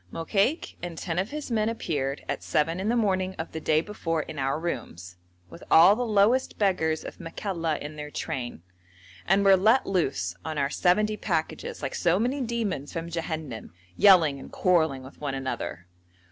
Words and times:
Mokaik 0.11 0.77
and 0.81 0.97
ten 0.97 1.19
of 1.19 1.29
his 1.29 1.51
men 1.51 1.69
appeared 1.69 2.25
at 2.27 2.41
seven 2.41 2.79
in 2.79 2.89
the 2.89 2.95
morning 2.95 3.35
of 3.37 3.51
the 3.51 3.61
day 3.61 3.81
before 3.81 4.23
in 4.23 4.39
our 4.39 4.59
rooms, 4.59 5.15
with 5.47 5.63
all 5.69 5.95
the 5.95 6.01
lowest 6.03 6.57
beggars 6.57 7.05
of 7.05 7.19
Makalla 7.19 7.77
in 7.79 7.97
their 7.97 8.09
train, 8.09 8.63
and 9.27 9.45
were 9.45 9.55
let 9.55 9.85
loose 9.85 10.35
on 10.43 10.57
our 10.57 10.71
seventy 10.71 11.17
packages 11.17 11.83
like 11.83 11.93
so 11.93 12.17
many 12.17 12.41
demons 12.41 12.91
from 12.91 13.11
Jehannam, 13.11 13.75
yelling 13.95 14.39
and 14.39 14.51
quarrelling 14.51 15.03
with 15.03 15.21
one 15.21 15.35
another. 15.35 15.85